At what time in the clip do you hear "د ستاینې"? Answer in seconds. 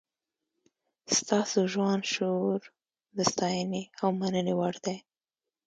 3.17-3.83